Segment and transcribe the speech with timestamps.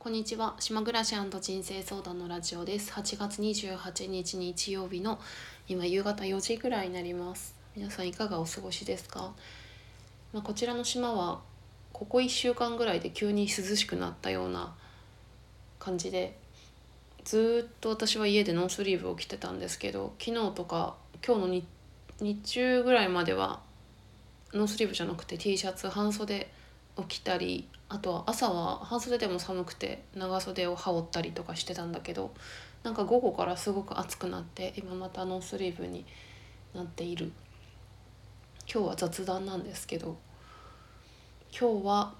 [0.00, 0.56] こんにちは。
[0.58, 2.90] 島暮らし人生相談のラジオです。
[2.92, 5.20] 8月28日日曜日の
[5.68, 7.54] 今夕方4時ぐらいになります。
[7.76, 9.34] 皆さんいかがお過ごしですか、
[10.32, 11.42] まあ、こちらの島は
[11.92, 14.74] ここ1週間ぐらいで急に涼しくなったような
[15.78, 16.38] 感じで
[17.24, 21.62] ずっと私は家でノースリーブを着てたんですけど昨日とか今日の
[22.22, 23.60] 日中ぐらいまでは
[24.54, 26.50] ノースリーブじゃなくて T シャツ半袖
[26.96, 32.32] を着たりあとは朝は半袖でも寒くて長袖を羽織ったりとかしてたんだけど
[32.82, 36.04] なんか午後からすごく暑くなって今またノースリーブに
[36.74, 37.32] なっている。
[38.72, 40.16] 今日は雑談なんですけど
[41.50, 42.14] 今日は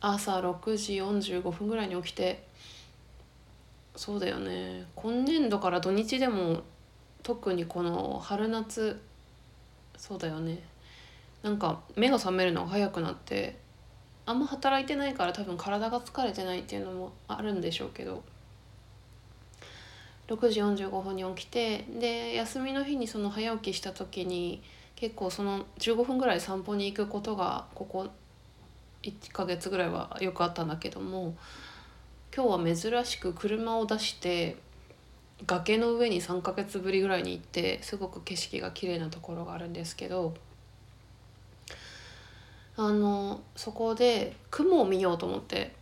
[0.00, 2.44] 朝6時45分ぐらいに起きて
[3.94, 4.86] そうだよね。
[4.96, 6.62] 今年度から土日でも
[7.22, 9.00] 特にこの春夏
[9.96, 10.62] そうだよね。
[11.42, 13.56] なんか目が覚めるのが早くなって
[14.26, 18.22] あんま働いてないから多分体が疲れてないっていうのもあるんでしょうけど。
[20.28, 24.60] 6時45分に起きてで休みの日にその早起きした時に
[24.96, 28.08] 結構その15分ぐらい散歩に行くことがここ
[29.02, 31.36] 1ヶ月ぐらいはよくあったんだけども
[32.34, 34.56] 今日は珍しく車を出して
[35.46, 40.34] 崖の上に3ヶ月ぶりぐらいに行ってすごく景色が綺麗なところがあるんですけど
[42.76, 45.74] あのそこで雲を見ようと思って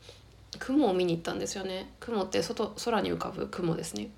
[0.59, 1.91] 雲を見に行ったんですよね。
[2.01, 4.11] 雲って外空に浮かぶ雲ですね。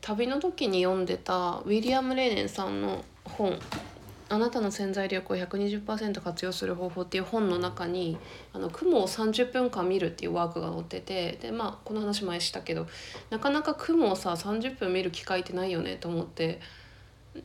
[0.00, 3.58] 旅の時に読んでたウィリアム・レーネンさんの本
[4.28, 8.18] 「あなたの潜在力を120%活用する方法」っていう本の中に
[8.52, 12.86] あの雲を30分間見るっていうワークが載っててでまあこの話前したけど
[13.30, 16.60] なかなか雲をさ30分見る機会ってないよねと思って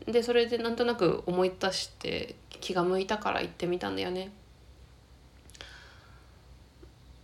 [0.05, 4.31] でそれでなんとなく思い出して気が向いたから行ってみたんだよね。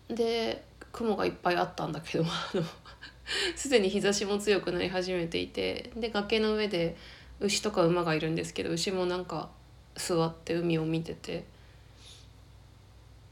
[0.09, 2.25] で雲がいっぱいあったんだけど
[3.55, 6.95] すでに日差しも強くなり始めていてで崖の上で
[7.39, 9.49] 牛とか馬がいるんですけど牛もなんか
[9.95, 11.43] 座って海を見てて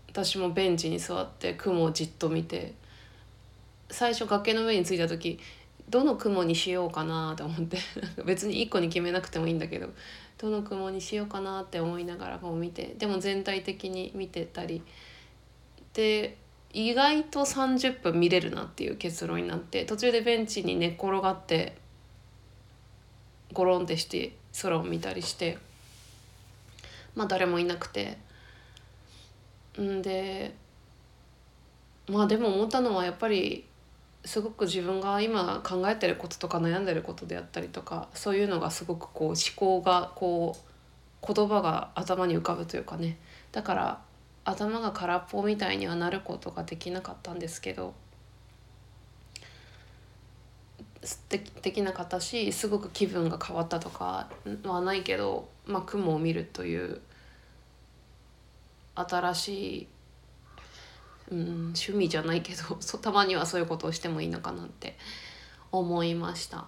[0.09, 2.74] 私もベンチに座って雲をじっと見て
[3.90, 5.40] 最初崖の上に着いた時
[5.90, 7.78] どの雲にしようかなと思って
[8.25, 9.90] 別に1個に決めなくてもいいんだけど
[10.44, 14.84] どの雲にしようかなって思いながらこう見てでも全体的に見てたり。
[15.94, 16.38] で
[16.74, 21.78] 意外と30分見れるなっていう結論になって途中でベンチに寝っ転がって
[23.54, 25.59] ゴロンってして空を見たりして
[27.16, 28.18] まあ誰もいなくて。
[29.80, 30.54] んで
[32.08, 33.66] まあでも思ったのはやっぱり
[34.25, 43.17] すごく自分が今考えてることとか悩んでることであったりとかそういうのがすごくこう思考がこう言葉が頭に浮かぶというかね。
[43.51, 44.01] だから
[44.45, 47.94] 頭が空っぽみたいにはなることができなかったんですけど
[51.29, 54.29] でできなかったしすごく気分が変わったとか
[54.63, 57.01] はないけど、まあ、雲を見るという
[58.95, 59.88] 新しい
[61.33, 61.39] うん、
[61.75, 64.95] 趣味じゃないけど たまにはそういうことをしてもいいのかなって
[65.71, 66.67] 思いました。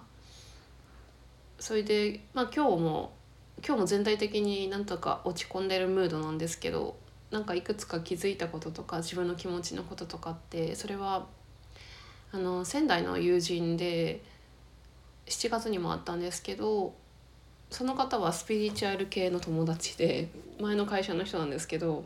[1.60, 3.12] それで、まあ、今日も
[3.66, 6.96] 今日も全体的になんとか落ち込んでるムードなんですけど
[7.30, 11.26] なんかいくつか気づいたこととか自分の気持ちのこととかってそれは
[12.32, 14.22] あの仙台の友人で
[15.26, 16.94] 7月にもあったんですけど
[17.70, 20.28] その方はスピリチュアル系の友達で
[20.60, 22.04] 前の会社の人なんですけど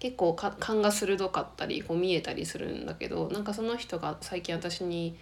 [0.00, 5.16] 結構勘が鋭かったりこう見えたりするんだけどなんかその人が最近私に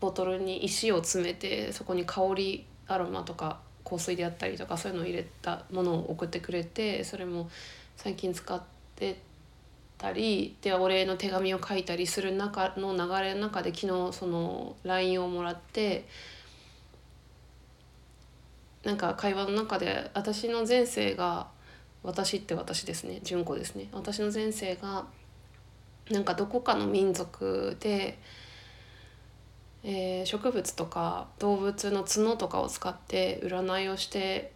[0.00, 7.50] ボトルに石を詰めてそこに香りアロマとか香水であったりとかそういうのを入れたものを送ってくれてそれも
[7.96, 8.60] 最近使っ
[8.96, 9.20] て
[9.98, 16.06] たりでお礼の手紙を書いたりする中の流れの中で昨日その LINE をもらって
[18.84, 21.48] なんか会話の中で私の前世が
[22.08, 23.88] 私って私ですね純子ですね。
[23.92, 25.04] 私の前世が
[26.10, 28.18] なんかどこかの民族で、
[29.84, 34.52] えー、植物とか動物の角とかを使って占いをして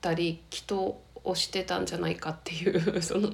[0.00, 3.32] たり祈祷をしてたんじゃないかっていう その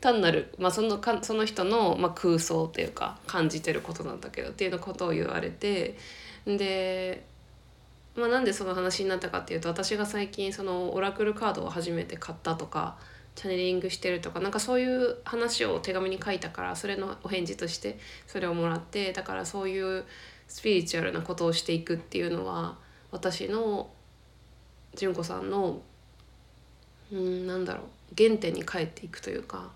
[0.00, 5.96] 単なる、まあ、そのかその人の、まあ、空想っていうか感じてることなんだけどっていうのことを言われて
[6.44, 7.24] で
[8.16, 12.96] まあ、なんでその話になったかっていうと私が最近そのオラクルカードを初めて買ったとか
[13.34, 20.04] チャネリングしてるとかなんかそういう話を手紙に書いたからそれのお返事としてそれをもらってだからそういう
[20.48, 22.78] スピリチュアルなことをしていくっていうのは
[23.10, 23.90] 私の
[24.94, 25.82] 純子さんの
[27.12, 27.84] うんなんだろう
[28.16, 29.70] 原点に帰っていくというか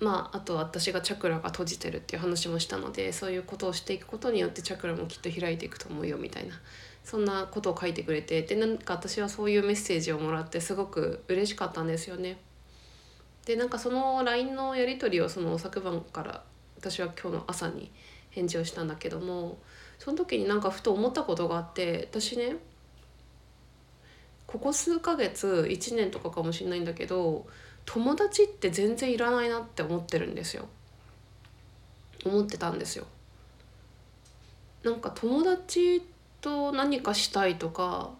[0.00, 6.54] まああと私がチャクラが閉じてるっていう話もしたのでそういうことをしていくことによってチャクラもきっと開いていくと思うよみたいな
[7.04, 12.38] そんなことを書いてくれてでなんか私はそういうメッセージをもらってすごく嬉しかったんですよね。
[13.46, 16.42] でなんかその LINE のやり取りをその昨晩から
[16.76, 17.90] 私は今日の朝に
[18.30, 19.58] 返事をしたんだけども
[19.98, 22.56] その時になんかふと思ったことがあって私ね
[24.46, 27.46] ここ数ヶ月1年とかかもしれないんだけど
[27.90, 30.66] 友達って全然いらないなって思ってるんですよ。
[32.22, 33.06] 思ってたんですよ。
[34.84, 36.02] なんか友達
[36.42, 38.10] と何かしたいとか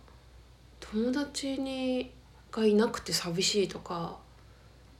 [0.81, 2.11] 友達に
[2.50, 4.17] がいなくて寂しいとか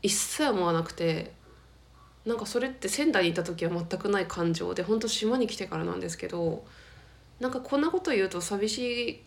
[0.03, 1.33] 一切思わなくて
[2.27, 6.63] なんかそれって仙台にいた時は全くない感情で本当島に来てからなんですけど
[7.41, 9.25] なんかこんなこと言うと寂し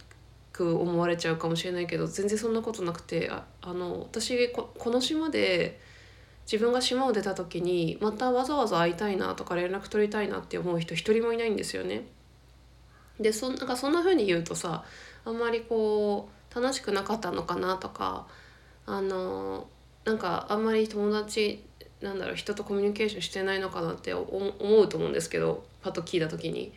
[0.61, 5.79] く思われちゃうかもしれないけど全然そんなことなくてああの私ここの島で
[6.45, 12.03] 自分が島を出た時にまたわざわざ会いたいなとか連絡取りたいなって思う人一人もいないんですよね。
[13.19, 14.83] でそなんかそんな風に言うとさ
[15.25, 18.27] あんまりこう楽しくなかったのかなとか
[18.85, 19.67] あの
[20.05, 21.63] なんかあんまり友達
[22.01, 26.73] なんだろう人とコミュニケーションしてないのかなって思うと思うんですけどパッと聞いた時に。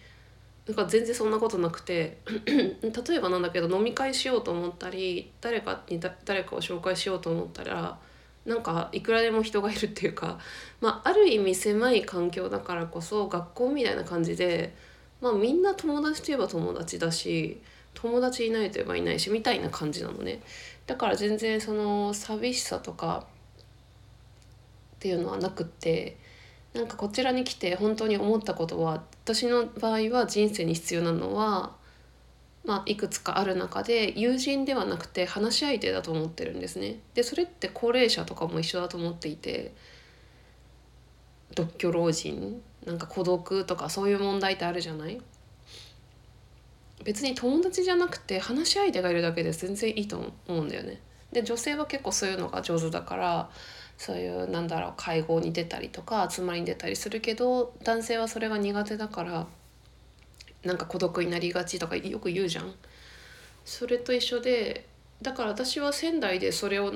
[0.67, 7.99] なんか全然そんなことなくて 例えばなんだけど飲み会しようと思ったり誰かに誰かを紹介しようと思ったら
[8.47, 10.39] なんかいくらでも人がいるっていうか、
[10.81, 14.75] まあ、ある意味狭い環境だからこそ学校みたいな感じで、
[15.21, 17.61] まあ、みんな友達といえば友達だし
[17.95, 20.41] 友達いないといえばいないしみたいな感じなのね。
[20.87, 23.27] だから全然その寂しさとか
[24.97, 26.19] っていうのはなくって
[26.75, 31.77] なんかこちらに来て本当に思ったことは私の場合は人生に必要なのは、
[32.65, 36.99] まあ、いくつかある中で友人ではなくて話し相手だと思ってるんですね。
[37.15, 39.73] でそれって高齢者とかも一緒だと思っていて
[41.55, 45.21] 独居老人なんか孤独とかそういう問題ってあるじゃない？
[47.05, 51.01] 別に友達じゃなくて話し相手がいるだけで全然いいと思うんだよね。
[51.33, 53.51] で女性は結構そういうのが上手だから
[53.97, 59.47] そういうなんだろう会合に出たりとか集まりに出たりするけど男性はそれが苦手だから
[60.65, 62.75] なんか孤独になりがちとかよく言うじゃん。
[63.65, 64.87] それと一緒で
[65.23, 66.95] だから私は仙台でそれを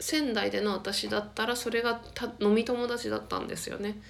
[0.00, 4.00] 仙台での私だったらそれがた飲み友達だったんですよね。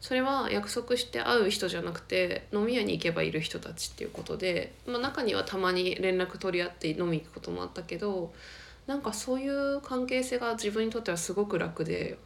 [0.00, 8.34] それは約束して会う人じゃなくて飲み屋に行けばいる人たちっていうことで、まあ、中にはたまに連絡取り合って飲み行くこともあったけど
[8.86, 12.18] なんかそういう関係性が自分にとってはすごく楽で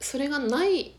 [0.00, 0.92] それがない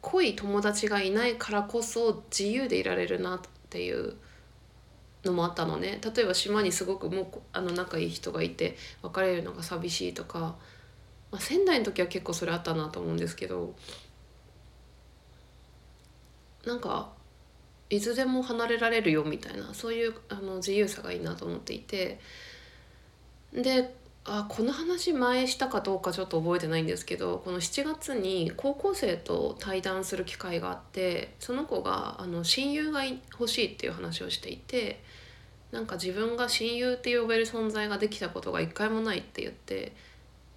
[0.00, 3.40] 濃い友達がいないからこそ自由でいられるなっ
[3.70, 4.14] ていう
[5.24, 10.56] のもあったのね例えば島にすごくもうあの仲いい人がいて別れるのが寂しいとか、
[11.30, 13.74] まあ、仙台の時は結構それあったなと思うんですけど
[16.66, 17.10] なんか
[17.88, 22.20] いつでも離れられるよみたいなそういうあの自由さがいいなと思っていて。
[23.52, 23.94] で
[24.24, 35.02] あこの話前したかどうかちょっと覚えてないんですけどこの7月に高校生と対談する機会があってその子があの親友が欲しいっていう話をしていて
[35.72, 39.92] なんか自分が親友って呼べる存在ができたことが一回もないって言って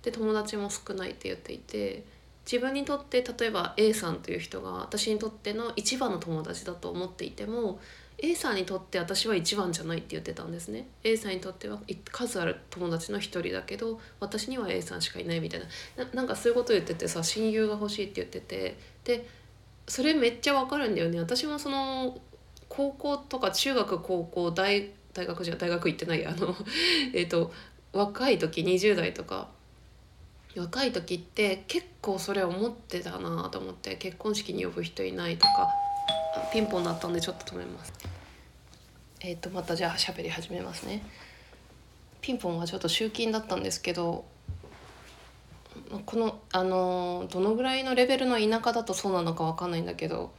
[0.02, 2.04] で友達も少ないって言っていて
[2.46, 7.80] 自分にとって例えば A さんという人が私にとっての一番の友達だと思っていても
[8.26, 10.88] A さんにとって私は一番じゃないって言ってたんですね。
[11.04, 16.06] A さんにとっては数ある友達の一人だけど私には A さんしかいないみたいな。
[16.14, 18.78] なんかそういうこと言っててさ親友が欲しいって言ってて。
[19.04, 19.28] で
[19.90, 21.20] それめっちゃわかるんだよね。
[21.20, 22.18] 私もその
[22.70, 26.56] 高校とか中学高校大大学じゃ大学行ってないあの
[27.14, 27.52] えっと
[27.92, 29.50] 若い時20代とか。
[30.56, 33.98] 若い時って結構それ思ってたなと思って。
[33.98, 35.68] 結婚式に呼ぶ人いないとか。
[36.52, 38.13] ピンポン鳴ったんでちょっと止めます。
[39.26, 41.02] えっ、ー、とまたじゃあ喋り始めますね。
[42.20, 44.26] ピンポンはちょっと集金だったんですけど
[46.06, 50.34] このあのどのぐらいのレベルの田舎だとそうなのか分かんないんだけど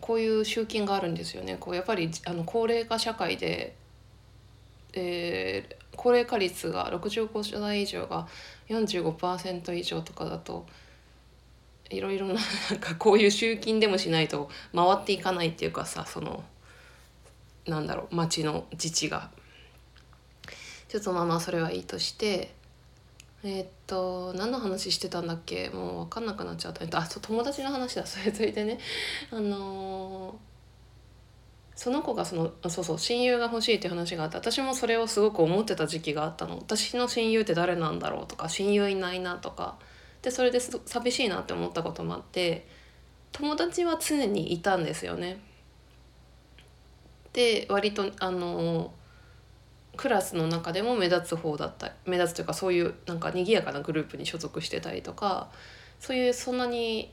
[0.00, 1.56] こういう集金があるんですよね。
[1.58, 3.74] こうやっぱりあの高齢化社会で、
[4.92, 8.28] えー、高齢化率が65歳以上が
[8.68, 10.66] 45%以上とかだと
[11.88, 12.40] いろいろなな
[12.76, 16.44] んかこういう集金でもしないと回っていかないっていうかさその
[17.66, 19.30] なんだろう町の自治が。
[20.88, 22.58] ちょっとまあまあそれはいいとして。
[23.42, 25.70] えー、っと何の話してたんだっけ？
[25.70, 26.98] もう分かんなくなっちゃった。
[26.98, 28.04] あそう友達の話だ。
[28.04, 28.78] それついてね。
[29.30, 30.34] あのー、
[31.74, 36.58] その子がそのそうそう親友が欲しいっていう話があって私もそれをすごく思ってた時期があったの。
[36.58, 39.78] 私の親友って誰なんだろうとか親友いないなとか。
[40.20, 42.66] でそれで寂しいなって思ったこともあって
[43.32, 45.40] 友達は常にいたんですよね。
[47.32, 48.92] で割とあの
[49.96, 55.48] クラスの中でも目立つ方だった目立つというかそういうなんか賑やかなグループに所属してたりとか
[55.98, 57.12] そういうそんなに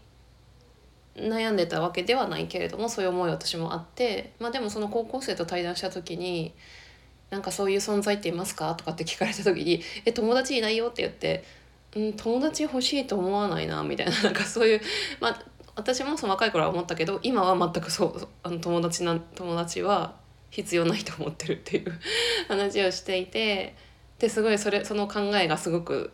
[1.16, 6.54] 悩んでたわけではないけれどもそういう思い私もあってまあでもその高校生と対談した時に
[7.30, 11.44] 「なんかそういう存在っていますか?」とかって聞かれた時に「え友達いないよ」って言って
[11.96, 14.82] 「うん友達欲しいと思わないな」みたいななんかそういう
[15.20, 15.44] まあ
[15.78, 20.16] 私もその若い頃は思ったけど今は全くそうあの友達な友達は
[20.50, 22.00] 必要ないと思ってるっていう
[22.50, 23.76] 話をしていて
[24.18, 26.12] ですごいそれその考えがすごく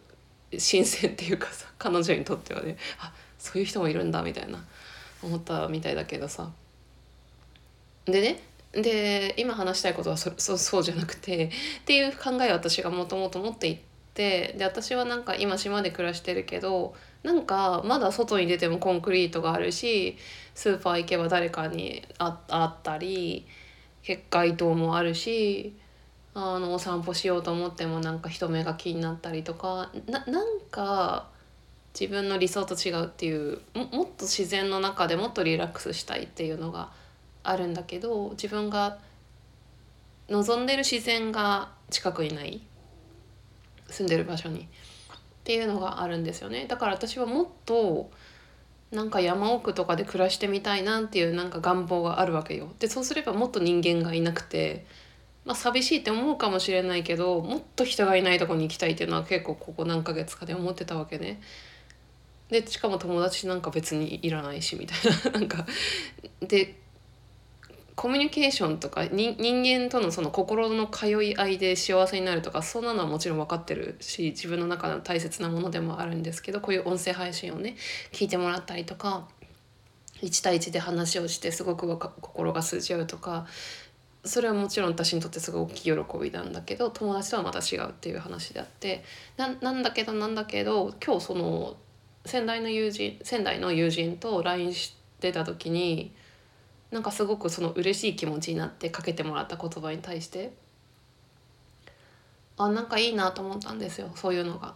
[0.57, 4.63] 新鮮っていうかさ彼女にとってはねあそういう人もいるんだみたいな
[5.23, 6.51] 思ったみたいだけどさ。
[8.05, 8.43] でね
[8.73, 11.49] で今話したいことはそそそうじゃなくてっ
[11.85, 13.79] ていう考えを私がもともと持ってい
[14.13, 20.17] てで私はなんか今島で暮らしてるけどなんかまだ外に出てもコンクリートがあるし
[20.55, 22.31] スーパー行けば誰かに会
[22.65, 23.47] ったり
[24.01, 25.75] 結界灯もあるし
[26.35, 31.27] あのお散歩しようと思ってもなんか人目が気になったりとかななんか
[31.99, 36.89] 自分の理想と違うっていうももっと自然の中でもっとリラックスしたいっていうのが
[37.43, 38.97] あるんだけど自分が
[40.29, 42.61] 望んでる自然が近くにない。
[43.89, 44.67] 住んでる場所に。
[45.43, 48.09] っていうのがあるんですよねだから私はもっと
[48.93, 52.71] なんか山奥とかで暮らしてみたいなっていうなんか願望があるわけよ。
[52.79, 54.85] でそうすればもっと人間がいなくて、
[55.45, 61.41] まあ、寂しいって思うかもしれないけどもっと人がいないとこに行きたいっていうのは結構ここ何ヶ月かで思ってたわけね。
[62.49, 64.97] でしかも友達なんか別にいらないしみたい
[65.33, 65.65] ななんか
[66.41, 66.82] で
[67.95, 77.75] コミュニケーションとか人間とのその心の通い合いで幸せになるとかそんなのはもちろん分かってるし自分の中の大切なものでもあるんですけどこういう音声配信をね
[78.11, 79.27] 聞いてもらったりとか
[80.21, 83.45] 1対1で話をしてすごく心が通じ合うとか
[84.23, 89.03] それはもちろん私にとってすごい大きい喜びなんだけど友達とはまた違うっていう話であって
[89.37, 91.75] なんだけどなんだけど今日その
[92.25, 96.11] 仙台の友人仙台の友人と LINE してた時に。
[96.93, 100.53] なんかすごくその嬉しい気持ちになってかけてもらった言葉に対して
[102.55, 104.75] あなんかいいなと思ったんですよそういうのが。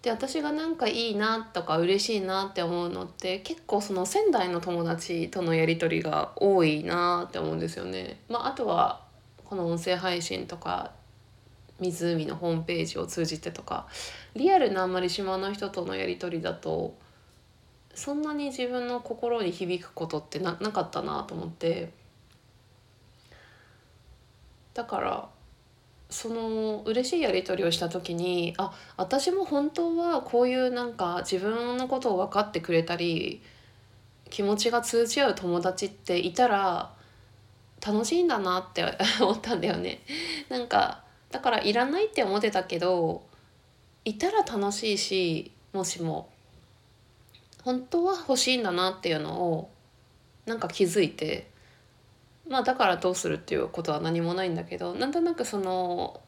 [0.00, 8.20] で私がなんかいいなとか嬉しいなって思うのって結構その仙台の友達とのやり取りが多いなって思うんですよね。
[8.28, 9.02] まあ、あとは
[9.44, 10.92] この音声配信とか
[11.80, 13.86] 湖のホームページを通じてとか
[14.34, 16.94] リアルなあんまり島の人とのやり取りだと
[17.94, 21.90] そんなに自分の心に響くことってななかったなと思って
[24.74, 25.28] だから
[26.10, 33.42] その嬉しいやり取りをした時にあ私も本当はこういうなんか自分のことを分かってくれたり
[34.30, 36.92] 気持ちが通じ合う友達っていたら
[37.84, 38.84] 楽しいんだなって
[39.20, 40.00] 思ったんだよね。
[40.48, 43.22] なんかだからいらないって思ってたけど
[44.04, 46.28] いたら楽しいしもしも
[47.64, 49.70] 本当は欲しいんだなっていうのを
[50.46, 51.48] なんか気づいて
[52.48, 56.20] まあだからどうするっていうことは何もないんだけどなんとなくその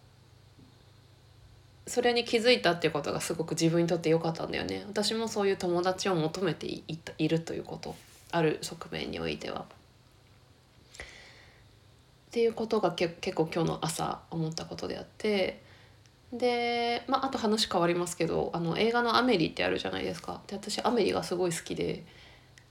[1.87, 6.83] それに気づいたっていうことがすごく自分にとって良かったんだよね私もそういう友達を求めてい
[7.19, 7.95] いるということ
[8.33, 9.67] ある側面においては。
[12.27, 15.63] っていうことがけ結構今日の朝思ったことであって
[16.33, 20.43] で、まあ、あと話変わりますけどあの映画の「アメリ」ってあるじゃないですか。
[20.47, 22.05] で私アメリがすごい好きで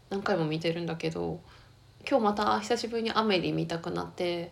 [0.09, 1.39] 何回も見てるんだけど
[2.07, 4.51] 今日また久しぶりにアメリ見たくなって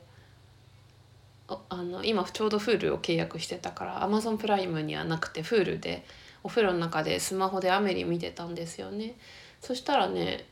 [1.48, 6.06] あの今ちょうど Hulu を契約してたから Amazon プライムにはなくて Hulu で
[6.44, 9.16] お風呂の中でスマホでアメリ見てたんですよね。
[9.62, 10.46] そしたらね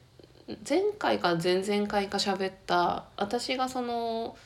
[0.67, 4.37] 前回か前々回か喋った私がその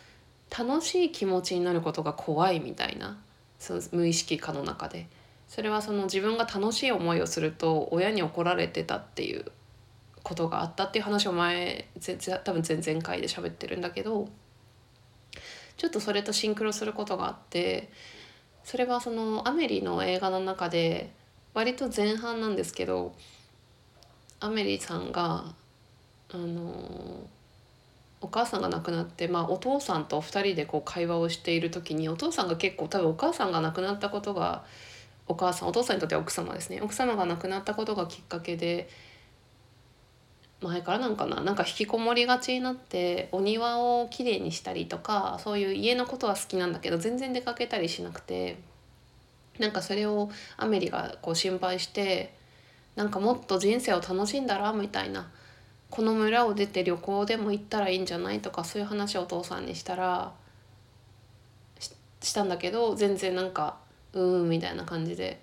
[0.56, 3.18] 楽しい気持ちになることが怖いみたいな
[3.60, 5.08] その無意識化の中で。
[5.48, 9.46] それはその自分が楽しい思いをすると親に怒られてたっていう
[10.24, 11.88] ことがあったっていう話を前
[12.44, 14.28] 多分前々回で喋ってるんだけど
[15.78, 17.92] ちょっとそれとシンクロすることがあって
[18.64, 21.14] それはそのアメリの映画の中で
[21.54, 23.14] 割と前半なんですけど
[24.40, 25.46] アメリさんが
[26.34, 27.28] あの
[28.26, 34.64] お母さんが亡くなって、まあ、お父さんと2人でこう会話をしている時にお父さんが結構多分お母さんが亡くなったことが
[35.28, 36.82] お母さんお父さんにとっては奥様ですね。
[36.82, 38.90] 奥様が亡くなったことがきっかけで
[40.62, 48.58] 前からなんかななんか引きこもりがちになってお庭をきれいにしたりとかそういう家のことは好きなんだけど全然出かけたりしなくて
[49.60, 52.34] なんかそれをアメリがこう心配して
[52.96, 55.30] なんかもっと人生を楽しんだらみたいな
[55.96, 58.42] この村を出て旅行でも行ったらいいんじゃない？
[58.42, 60.34] とかそういう話をお父さんにしたら
[62.22, 63.78] したんだけど全然なんか
[64.12, 65.40] うーんみたいな感じで。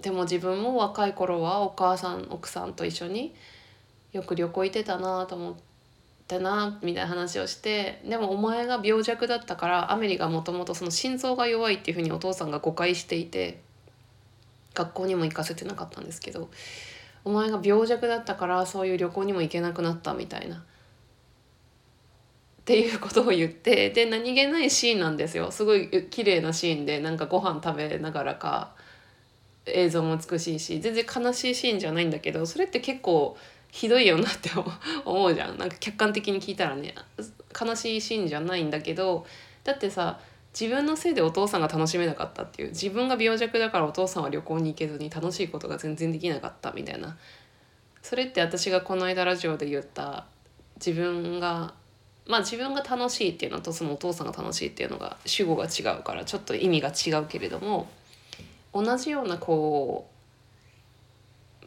[0.00, 3.34] でも自分も若い頃はお母さん奥さんと一緒に
[4.12, 5.54] よく旅行行ってたなと思っ
[6.28, 13.60] てなみたいな話をしてでもお前が病弱だったからアメリがもともとその心臓が弱いっていうふうにお父さんが誤解していて
[14.74, 16.50] 学校にも行かせてなかったんですけど
[17.26, 20.58] お前が病弱だったからそういう旅行にも行けなくなったみたいな。
[20.58, 20.60] っ
[22.64, 28.74] ていうことを言ってで何気ないシーンなんですよすごい綺麗なシーンでなんかご飯食べながらか
[29.66, 33.36] 映像も美しいし全然悲しいシーンじゃないんだけどそれって結構
[33.70, 34.50] ひどいよなって
[35.04, 36.94] 思うじゃんなんか客観的に聞いたらね
[37.60, 39.26] 悲しいシーンじゃないんだけど
[39.62, 40.18] だってさ
[40.58, 47.18] 自分のせいでお父さんが楽しめなかったっていう自分が病弱だからお父さんは旅行に行けずに楽しいことが全然できなかったみたいな。
[48.00, 50.24] それって私がこの間ラジオで言った
[50.76, 51.74] 自分が
[52.26, 57.88] まあ自分が楽しいっていうのとそのお父さんが楽しいっていうのが主語が違うからちょっと意味が違うけれども
[58.72, 60.08] 同じようなこ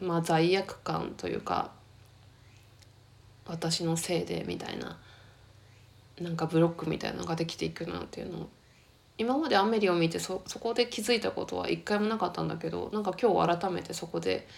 [0.00, 1.70] うまあ罪悪感というか
[3.46, 4.98] 私のせいでみたいな
[6.20, 8.48] なんかブロックみたいなのができていくなっていうのを
[9.20, 14.48] 今までアメリを見てそそこで気づいたことは一回もなかったんだけどなんか今日改めてそこで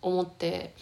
[0.00, 0.72] 思って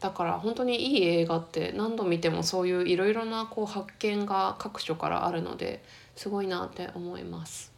[0.00, 5.84] だから本当にいい映画って何度見てもそういういろいろなこう発見が各所からあるので
[6.16, 7.70] すごいなって思います。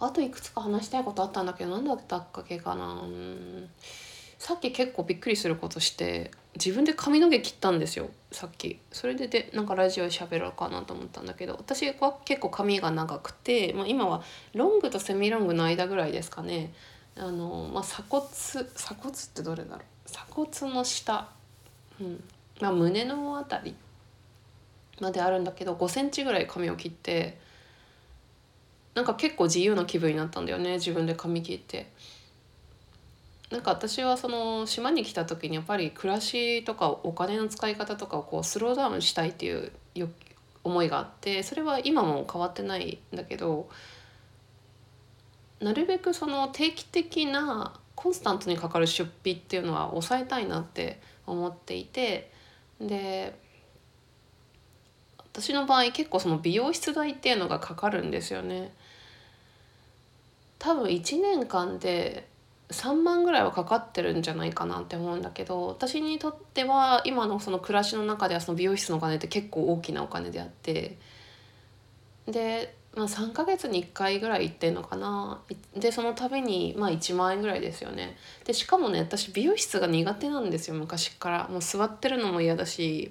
[0.00, 3.68] あといくつか話したいことあったんだけど何だったっけかなうん
[4.36, 8.10] さっき結構びっくりすることして自分で髪の毛切ったんですよ。
[8.30, 8.78] さっき。
[8.90, 11.54] それででなんかラジオ喋ろうかなと思ったんだけど。
[11.54, 14.22] 私は結構髪が長くて、まあ、今は
[14.54, 16.72] ロングとセミロングの間ぐらいですかね。
[17.16, 19.80] あの、まあ、鎖骨鎖骨ってどれだろう。
[20.04, 21.28] 鎖骨の下、
[22.00, 22.24] うん。
[22.60, 23.76] まあ、胸の辺り
[25.00, 27.38] まであるんだけど5センチぐらい髪を切って
[28.94, 30.74] なんか結構自由な気分になったんだよね。
[30.74, 31.90] 自分で髪切って。
[33.52, 39.72] なんか私はその島に来た時にやっぱり暮らしとかお金の使い方とかをこうスローダウンしたいっていう
[40.64, 43.68] 思いがあってそれは今も変わってないんだけど
[45.60, 52.32] なるべくその定期的なコンスタントにかかる出費っていうのは抑えたいなって思っていて
[52.80, 53.38] で
[55.18, 58.72] 私の場合結構その美容室代っていうのがかかるんですよね。
[60.58, 62.31] 多分1年間で
[62.72, 70.98] 3万ぐらいはかかってるんじゃないかなって思うんだけど私にとっては今のその暮らしの中ではその美容室のお金って結構大きなお金であって
[72.26, 75.40] でまあ、3ヶ月に1回ぐらい行ってんのかな。
[75.74, 78.16] でその度にまあ1万円ぐらいですよね。
[78.44, 81.48] でしかもね私美容室が苦手なんですよ昔から。
[81.48, 83.10] もう座ってるのも嫌だし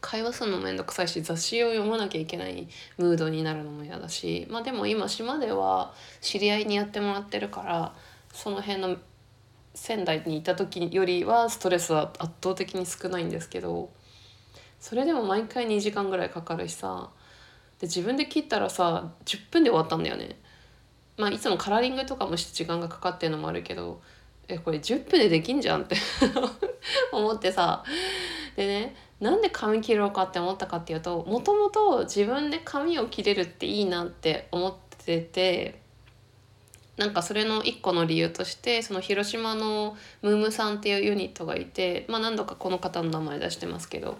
[0.00, 4.46] 会話するのも面倒くさいし雑誌を読まなきゃいけないムードになるのも嫌だし。
[4.48, 7.94] まあでも今島では知り合いにやってもらってるから
[8.34, 8.96] その辺の
[9.74, 13.90] 仙台にいた時よりはストレスは圧倒的に少ないんですけど
[14.80, 17.10] それでも毎回2時間ぐらいかかるしさ
[17.80, 20.36] で自分で切ったらさ10分で終わったんだよね。
[21.16, 24.02] まあいつもカラーリングとかもして時間がかかってるのもあるけど
[24.48, 25.96] えこれ10分でできんじゃんって
[27.12, 27.84] 思ってさ
[28.56, 35.83] でねなんで髪切ろうかって思ったかっていうともともと自分で髪を切れるっていいなって思ってて
[36.96, 44.16] なんかそれの一個の理由としてその広島のムームさんっていうユニットがいて、まあ、何度かこの方の名前出してますけど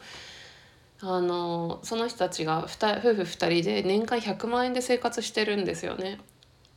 [1.00, 6.18] あのその人たちが夫婦2人で年間100万円で生活してるんですよね。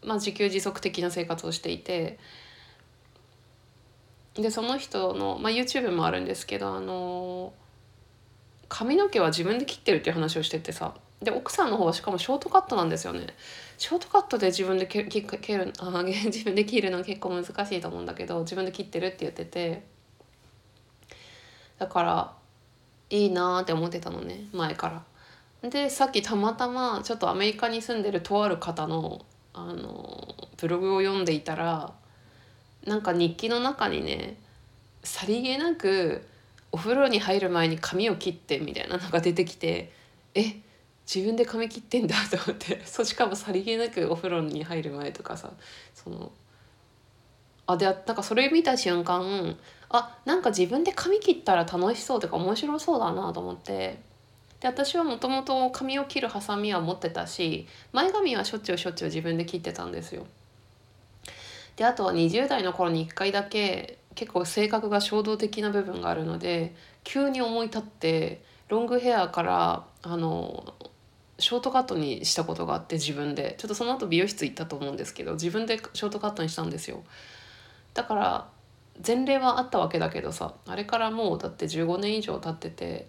[0.04, 2.20] まあ、自給自足的な生活をしていて
[4.36, 7.54] でその人の、まあ、YouTube もあるんですけどあの
[8.70, 13.28] 髪の毛は自分で切ってるっていう話をしててさで奥さんの方はしかもショートカットなんですよね
[13.78, 19.84] ショートカットで自分で切る あ自分で切るの結構難しいと思うんだけど自分で切ってるって言ってて
[21.80, 22.34] だから
[23.10, 25.04] いいなって思ってたのね前から。
[25.70, 31.94] でさっきたまたまちょっとアメリカに住んでるとある方のあのブログを読んでいたら
[32.86, 34.38] なんか日記の中にね
[35.04, 36.28] さりげなく
[36.72, 39.92] お風呂に入る前に髪を切ってみたいなのが出てきて
[40.36, 40.58] え
[41.14, 45.52] 自分で髪切ってんだと思って そうしかもさりげなくお風呂に入る前とかさ
[45.96, 46.32] その
[47.66, 49.58] あでなんかそれ見た瞬間
[49.90, 54.00] あなんか自分で髪切ったら楽しそうとか面白そうだなと思って
[54.60, 60.26] で私はもともと髪を切るハサミは持ってたし前髪はしょっちゅうしょっちゅう自分で切ってたんですよ。
[61.78, 70.74] であとは20代の頃に1回だけ結構性格が衝動的な部分があるので急に思い立ってロングヘアからあの
[71.40, 73.56] ショートカットにしたことがあって自分で。
[73.58, 77.04] ちょっとその後美容室行ったと思うんですけど自分でショートカットにしたんですよ。
[77.94, 78.50] だから
[79.06, 83.08] 前例はあったわけだけどさあれからもうだって15年以上経ってて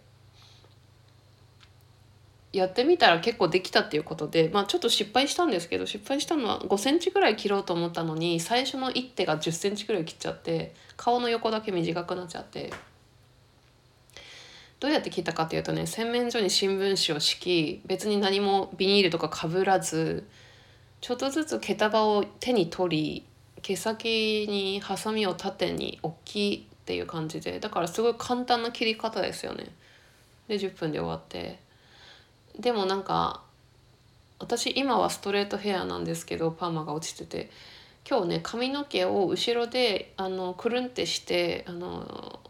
[2.53, 12.73] やってみたら結構できたっていうことで、まあ、ちょっと失敗したんですけど失敗したのは5センチぐらい切ろうと思ったのに最初の一手が10センチぐらい切っちゃって顔の横だけ短くなっちゃって
[14.81, 20.27] どうやって切ったかっていうとね洗面所に新聞紙を敷き別に何もビニールとかかぶらず
[21.01, 23.25] ちょっとずつ毛束を手に取り
[23.63, 29.67] 毛先にハサミを縦に置きっていう感じでだからすごい簡単な切り方ですよね。
[30.47, 31.59] で10分で終わって
[32.59, 33.43] でもなんか
[34.39, 37.51] 私今はストレートヘアなんですけどパーマが落ちてて
[38.09, 42.41] 今日ね髪の毛を後ろであのくるんってしてあの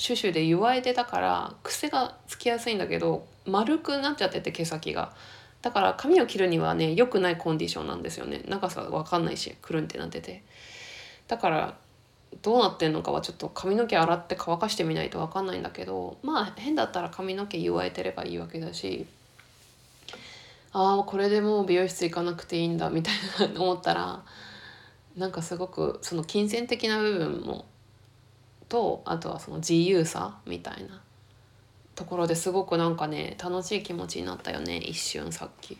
[0.00, 5.12] シュシュで湯いでだから癖がつきやすいんだけど丸くなっちゃってて毛先が。
[5.60, 8.42] だから髪を切るにはね良くないコンディションなんですよね。
[8.48, 10.42] 長さ分かんないしくるんってなってて。
[11.28, 11.74] だから
[12.40, 19.06] どうなってんのかはちょっと髪の毛洗って乾かしてみないと分かんないんだけどまあ変だったら髪の毛湯えてればいいわけだし
[20.72, 23.14] ああこれでもう美容室行かなくていいんだみたい
[23.52, 24.22] な思ったら
[25.16, 27.66] なんかすごくその金銭的な部分も
[28.70, 31.02] とあとはその自由さみたいな
[31.94, 35.76] ところですごくなんかね楽しい気持ちになったよね一瞬さっき。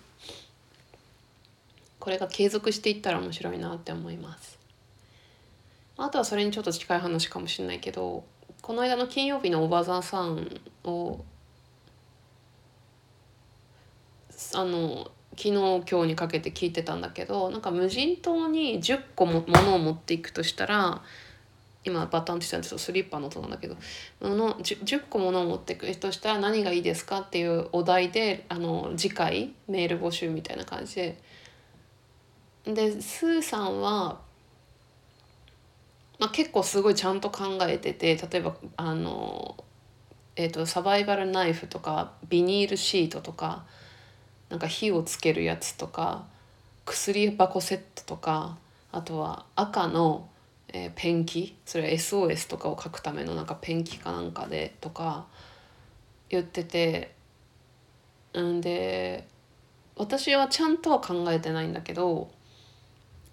[1.98, 4.58] これが継続していったら面白いなって思います。
[5.98, 8.24] あとはそれにちょっと近い話かもしれないけど
[8.62, 11.24] この間の金曜日のおばざさんを
[14.54, 21.02] あの昨日今日にかけて聞いてたんだけどなんか無人島に10個も物を持っていくとしたら
[21.84, 23.76] 今バタンってしたんですけどスリッパの音なんだけど。
[24.20, 31.18] の 10, 10個ものを持っていくとしたら何がいいですかっていうお題であの次回メール募集みたいな感じで。
[32.64, 34.20] でスーさんは、
[36.18, 39.56] まあ、結構すごいちゃんと考えてて例えばあの、
[40.36, 43.64] えーと、サバイバルナイフとかビニールシートとか
[44.50, 46.26] なんか火をつけるやつとか
[46.84, 48.58] 薬箱セットとか
[48.92, 50.28] あとは赤の
[50.72, 51.56] えー、ペンキ？
[51.64, 55.26] それは SOS とかを書くためのなんかペンキかなんかでとか
[56.28, 57.14] 言ってて
[58.38, 59.26] んで
[59.96, 62.30] 私はちゃんとは考えてないんだけど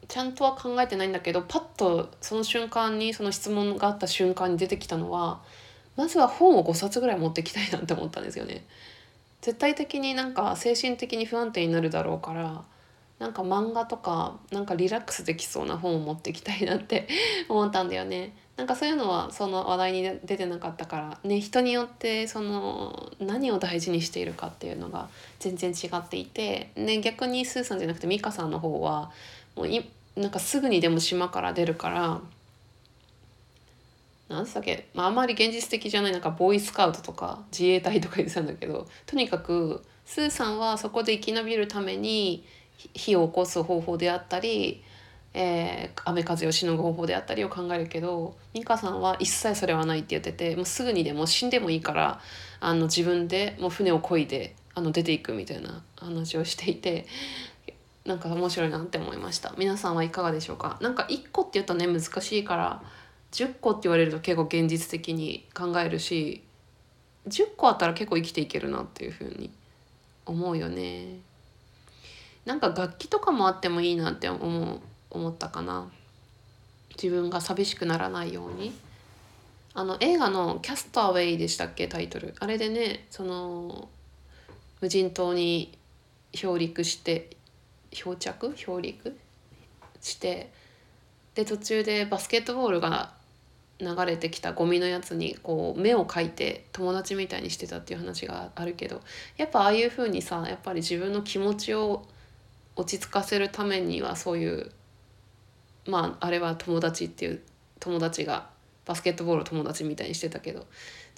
[0.08, 5.42] ちゃんとは考えてないんだけどパッとその瞬間にその質問があった瞬間に出てきたのは
[5.96, 8.64] まずは本を5冊ぐらい持ってきたいなって思ったんですよね。
[9.42, 12.64] 絶対的になんか精神的に不安定になるだろうから
[13.20, 17.08] なんか漫画とかなんかリラックスできそうな本を持ってきたいなって
[17.50, 18.36] 思ったんだよね。
[18.58, 29.12] なんかそういうのはその話題に出てなかったからね人によってその何を大事にしているかっていうのが全然違っていて、ね、逆にスーさんじゃなくて美香さんの方は
[29.56, 32.20] もういなんかすぐにでも島から出るから
[34.28, 42.44] 何でしたっけ、まあ、あまり現実的じゃないなんかボーイスカウトとか自衛隊とか言ってたんだけどとにかくスーさんはそこで生き延びるために
[42.94, 44.84] 火を起こす方法であったり、
[45.34, 52.22] えー、雨風をしのぐ方法であったりを考えるけど美香さんは一切それはないって言っててもうすぐにでも死んでもいいから
[52.60, 57.06] あの自分でもう船を漕いであの出ていくみたいな話をしていて
[58.06, 60.78] なんか面白いなって思いました皆さんはいかがでしょうか？
[60.82, 62.82] なんか1個って言うとね難しいから
[63.32, 66.44] 10個って言われると結構現実的に考えるし
[67.28, 69.52] 10個あったら結構生きていけるなっていうふうに
[70.26, 71.20] 思うよね。
[72.48, 74.80] なんか楽器とかもあってもいいなって思う
[75.12, 75.90] 思ったかな。
[76.96, 78.74] 自分が寂しくならないように。
[79.74, 82.34] あの映画の「キャストアウェイ」でしたっけタイトル。
[82.40, 83.90] あれでねその
[84.80, 85.78] 無人島に
[86.32, 87.36] 漂陸して
[87.92, 88.54] 漂着？
[88.56, 89.18] 漂陸？
[90.00, 90.50] して
[91.36, 93.12] で途中でバスケットボールが
[93.80, 99.02] 流れてきたゴミのやつにこう目を描いて友達みたいにしてたっていう話があるけど
[99.36, 102.06] やっぱああいう風にさやっぱり自分の気持ちを
[102.78, 104.72] 落ち着かせるためにはそういう
[105.88, 107.42] まああれは友達っていう
[107.80, 108.50] 友達が
[108.86, 110.66] バスケットボール友達みたいにしてたけど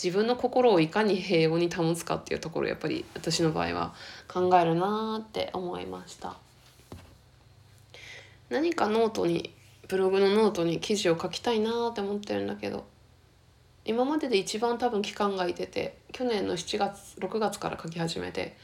[0.01, 3.93] 自分の心をいかに平穏に保つかっていうところやっぱり私の場合は
[4.27, 6.35] 考えるなーって思いました。
[8.49, 9.53] 何かノートに
[9.87, 12.85] ブログのノートに記事を書きたいなーって思ってるんだけど
[13.85, 18.55] 今までで一番多分期間が空いてて去年の7月6月から書き始めて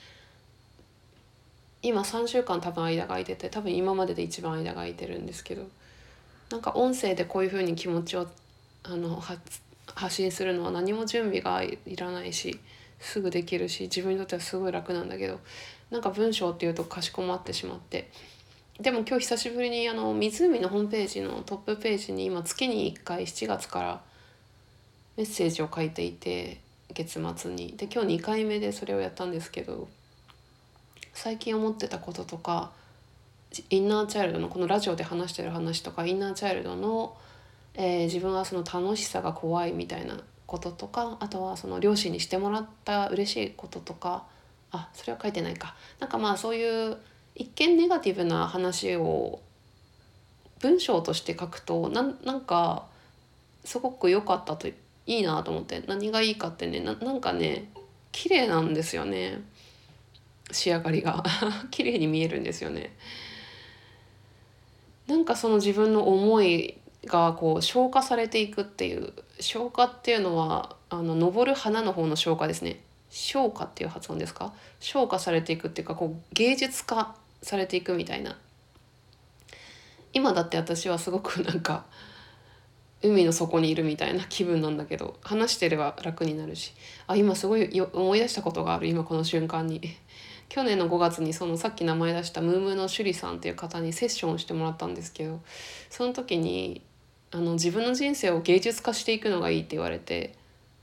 [1.85, 5.67] 今3週間多分間が空いてて多分今までで一番間が空いてるんですけど
[6.49, 8.27] なんか音声でこういうふうに気持ちを
[8.83, 9.21] あの
[9.93, 12.59] 発信するのは何も準備がいらないし
[12.99, 15.39] すぐできるし自分にとってはすごい楽なんだけど
[15.91, 18.09] なんか文章っていうとかしこまってしまって
[18.79, 24.01] でも今日久しぶりにあの湖のホームページのトップページに今月に1回7月から
[25.17, 26.59] メッセージを書いていて
[26.93, 27.75] 月末に。
[27.77, 29.87] で今日2回目でそれをやったんですけど
[31.15, 32.71] 最近思ってたこととか
[33.69, 37.15] インナーチャイルドのこのラジオで話してる話とかインナーチャイルドの、
[37.73, 44.25] えー、自分はその楽しさが怖いみたいなこととかあとはその両親にしてもらった嬉しいこととか
[44.71, 45.75] あそれは書いてないか。
[45.99, 46.97] なんかまあそういう
[47.33, 49.39] 一見ネガティブな話を
[50.59, 52.85] 文章として書くとなんか
[53.63, 54.73] すごく良かったとい
[55.07, 57.71] いなと思って何がいいかってねななんかね
[58.11, 59.41] 綺麗なんですよね。
[60.51, 61.23] 仕上がりが
[61.71, 62.95] 綺麗に見えるんですよね。
[65.07, 72.79] なんかその自分の思いがこう消化されていくっていう消化っていうのはあの昇る花の方の消化ですね。
[73.09, 74.53] 消化っていう発音ですか？
[74.79, 78.37] 消化されていくっていうかこう芸術化されていくみたいな。
[80.13, 81.85] 今だって私はすごくなんか
[83.03, 86.73] 海の底にいるみたいな気分なんだけど話してれば楽になるし。
[87.07, 89.81] あ今すごい思い出したことがある今この瞬間に。
[90.49, 95.41] 去年の5月にそのさっき名前出したムームーの趣里さんっていう方にセッションをしてもらったんですけど
[95.89, 96.81] その時に
[97.31, 100.35] あの自分の人生を芸術化していくのがいいって言われて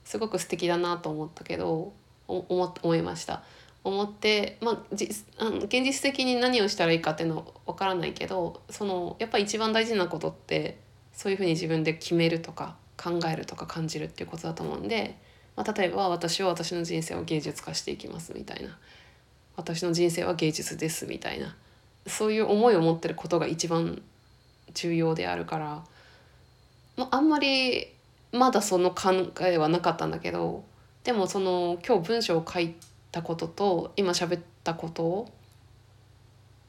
[0.04, 1.92] すごく素敵だなと思ったけど
[2.28, 3.42] 思思いました。
[3.84, 10.78] 思ってまあじあの現実的に何をしたらいいかっていうのわからないけどそのやっぱ一番大事なことって
[11.12, 15.18] そういうふうに自分で決めるとか考えるとか感じるっていうことだと思うんで、
[15.56, 18.78] まあ、例えば私は私の人生を芸術化していきますみたいな
[19.56, 21.56] 私の人生は芸術ですみたいな
[22.06, 24.02] そういう思いを持ってることが一番
[24.74, 25.84] 重要であるから、
[26.96, 27.88] まあ、あんまり
[28.32, 30.64] まだその考えはなかったんだけど
[31.04, 32.74] でもその今日文章を書い
[33.10, 35.28] たことと今喋ったこと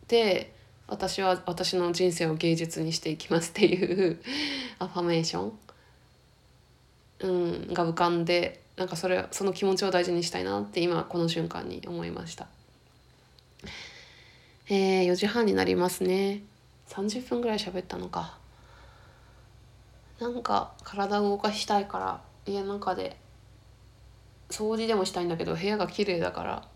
[0.07, 0.53] で
[0.87, 4.19] 私は私の人生を芸術にしていきますっていう
[4.79, 5.51] アファメーション、
[7.21, 12.47] うん、が浮かんでなんかそれその気持ちを大事にしたいなって今この瞬間に思いました。
[14.69, 16.41] えー、4時半になりますね。
[16.89, 18.37] 30分ぐらい喋ったのか。
[20.19, 23.17] なんか体を動かしたいから家の中で
[24.49, 26.67] 掃除でもしたいんだけど部屋が綺麗だから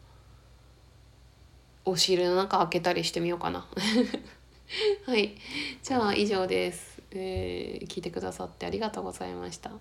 [1.85, 3.65] 押し入れの中開けたりしてみようかな。
[5.05, 5.35] はい。
[5.81, 9.71] じゃあ以上です、えー、聞いてくださってありがとうございました。